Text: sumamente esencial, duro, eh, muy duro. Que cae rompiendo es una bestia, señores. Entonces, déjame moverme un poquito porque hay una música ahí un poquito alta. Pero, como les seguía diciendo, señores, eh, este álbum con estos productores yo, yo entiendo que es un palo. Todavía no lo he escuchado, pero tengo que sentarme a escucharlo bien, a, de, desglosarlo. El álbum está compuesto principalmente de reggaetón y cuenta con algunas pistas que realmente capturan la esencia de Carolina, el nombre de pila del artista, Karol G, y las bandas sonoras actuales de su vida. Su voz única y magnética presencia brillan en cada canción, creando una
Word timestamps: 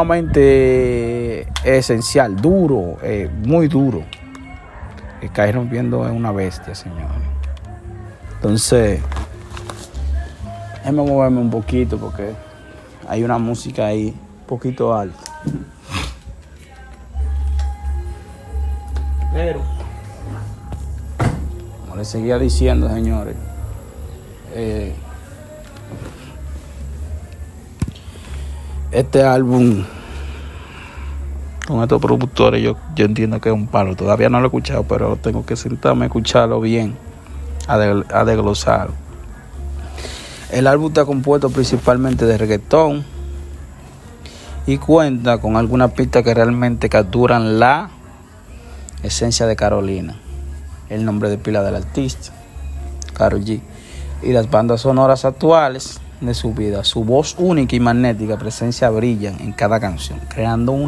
sumamente 0.00 1.48
esencial, 1.64 2.36
duro, 2.36 2.98
eh, 3.02 3.28
muy 3.44 3.66
duro. 3.66 4.04
Que 5.20 5.28
cae 5.28 5.50
rompiendo 5.50 6.06
es 6.06 6.12
una 6.12 6.30
bestia, 6.30 6.72
señores. 6.72 7.16
Entonces, 8.36 9.00
déjame 10.76 11.02
moverme 11.02 11.40
un 11.40 11.50
poquito 11.50 11.98
porque 11.98 12.32
hay 13.08 13.24
una 13.24 13.38
música 13.38 13.86
ahí 13.86 14.14
un 14.42 14.46
poquito 14.46 14.94
alta. 14.94 15.18
Pero, 19.32 19.62
como 21.80 21.96
les 21.96 22.06
seguía 22.06 22.38
diciendo, 22.38 22.88
señores, 22.88 23.34
eh, 24.54 24.94
este 28.90 29.22
álbum 29.22 29.84
con 31.66 31.82
estos 31.82 32.00
productores 32.00 32.62
yo, 32.62 32.76
yo 32.96 33.04
entiendo 33.04 33.42
que 33.42 33.50
es 33.50 33.54
un 33.54 33.66
palo. 33.66 33.94
Todavía 33.94 34.30
no 34.30 34.38
lo 34.38 34.46
he 34.46 34.48
escuchado, 34.48 34.84
pero 34.84 35.16
tengo 35.16 35.44
que 35.44 35.54
sentarme 35.54 36.04
a 36.04 36.06
escucharlo 36.06 36.60
bien, 36.62 36.96
a, 37.66 37.76
de, 37.76 38.04
desglosarlo. 38.24 38.94
El 40.50 40.66
álbum 40.66 40.88
está 40.88 41.04
compuesto 41.04 41.50
principalmente 41.50 42.24
de 42.24 42.38
reggaetón 42.38 43.04
y 44.66 44.78
cuenta 44.78 45.38
con 45.38 45.56
algunas 45.56 45.92
pistas 45.92 46.22
que 46.22 46.32
realmente 46.32 46.88
capturan 46.88 47.60
la 47.60 47.90
esencia 49.02 49.46
de 49.46 49.54
Carolina, 49.54 50.16
el 50.88 51.04
nombre 51.04 51.28
de 51.28 51.36
pila 51.36 51.62
del 51.62 51.76
artista, 51.76 52.32
Karol 53.12 53.44
G, 53.44 53.60
y 54.22 54.32
las 54.32 54.50
bandas 54.50 54.80
sonoras 54.80 55.26
actuales 55.26 56.00
de 56.20 56.34
su 56.34 56.52
vida. 56.52 56.84
Su 56.84 57.04
voz 57.04 57.34
única 57.38 57.76
y 57.76 57.80
magnética 57.80 58.36
presencia 58.38 58.90
brillan 58.90 59.36
en 59.40 59.52
cada 59.52 59.80
canción, 59.80 60.20
creando 60.28 60.72
una 60.72 60.86